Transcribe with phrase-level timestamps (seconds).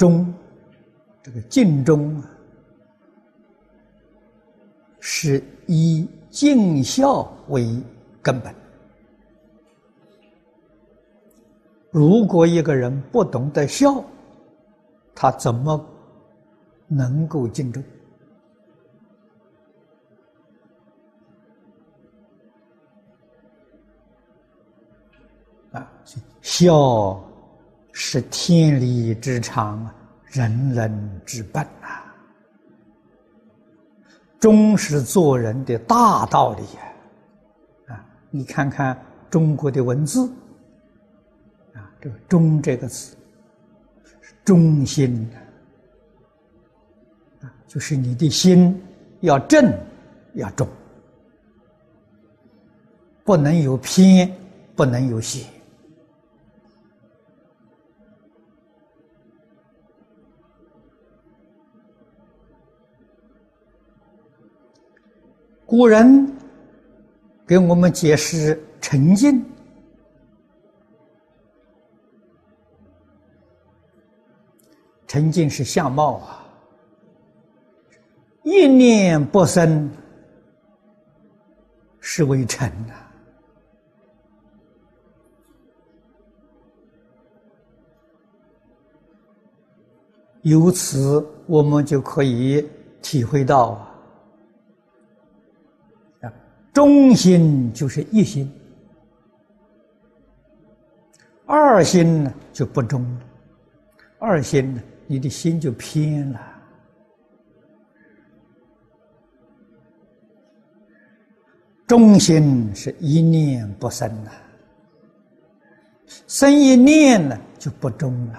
[0.00, 0.32] 忠，
[1.22, 2.22] 这个尽忠，
[4.98, 7.78] 是以尽孝为
[8.22, 8.54] 根本。
[11.90, 14.02] 如果一个人不懂得孝，
[15.14, 15.78] 他怎么
[16.86, 17.84] 能够尽忠？
[25.72, 25.92] 啊，
[26.40, 27.22] 孝
[27.92, 29.88] 是天理之常，
[30.26, 32.14] 人人之本啊。
[34.38, 37.94] 忠是做人的大道理呀！
[37.94, 38.98] 啊，你看看
[39.28, 40.30] 中国的文字。
[42.02, 43.14] 这个“忠”这个词，
[44.42, 45.30] 忠心
[47.42, 48.82] 啊，就是你的心
[49.20, 49.70] 要正，
[50.32, 50.66] 要忠，
[53.22, 54.34] 不能有偏，
[54.74, 55.44] 不能有邪。
[65.70, 66.28] 古人
[67.46, 69.40] 给我们解释沉静。
[75.06, 76.44] 沉静是相貌啊，
[78.42, 79.88] 一念不生
[82.00, 82.94] 是为尘呐。
[90.42, 92.68] 由此，我们就可以
[93.00, 93.89] 体会到啊，
[96.72, 98.50] 中心就是一心，
[101.46, 103.04] 二心呢就不中，
[104.18, 104.82] 二心呢。
[105.12, 106.40] 你的心就偏了，
[111.88, 114.30] 中心是一念不生呐，
[116.28, 118.38] 生一念呢就不中了。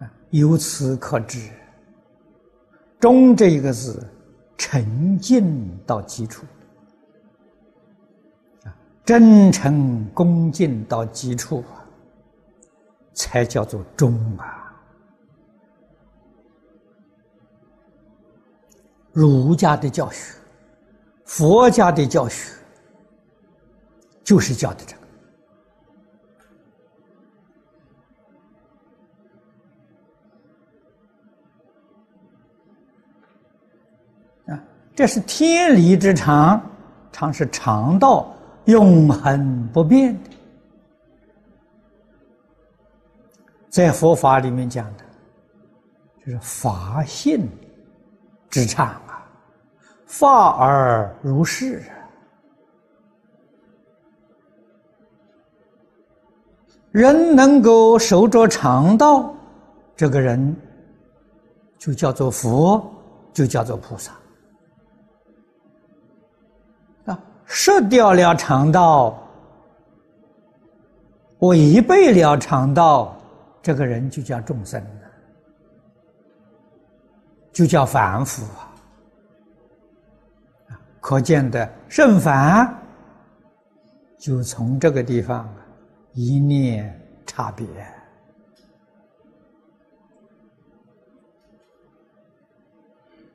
[0.00, 1.48] 啊，由此可知，
[3.00, 4.06] 忠这一个字，
[4.56, 6.44] 沉静到基础，
[8.64, 11.64] 啊，真诚恭敬到基础。
[13.14, 14.72] 才叫做忠啊！
[19.10, 20.34] 儒家的教学，
[21.24, 22.52] 佛家的教学，
[24.22, 24.96] 就是教的这
[34.98, 36.60] 这是天理之常，
[37.12, 40.30] 常是常道，永恒不变的。
[43.68, 45.04] 在佛法里面讲的，
[46.26, 47.48] 就是法性
[48.50, 49.24] 之常啊，
[50.04, 51.80] 法而如是。
[56.90, 59.32] 人能够守着常道，
[59.94, 60.56] 这个人
[61.78, 62.84] 就叫做佛，
[63.32, 64.10] 就叫做菩萨。
[67.48, 69.18] 失掉了常道，
[71.38, 73.18] 违背了常道。
[73.60, 75.10] 这个人就叫众生了，
[77.52, 78.70] 就叫凡夫啊！
[81.00, 82.72] 可见的圣凡，
[84.16, 85.52] 就从这个地方
[86.12, 87.66] 一念差别。